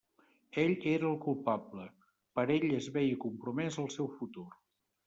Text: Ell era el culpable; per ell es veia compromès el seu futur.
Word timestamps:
Ell 0.61 0.71
era 0.91 1.05
el 1.09 1.19
culpable; 1.25 1.85
per 2.39 2.47
ell 2.57 2.67
es 2.81 2.91
veia 2.99 3.21
compromès 3.29 3.83
el 3.87 3.97
seu 3.99 4.15
futur. 4.19 4.53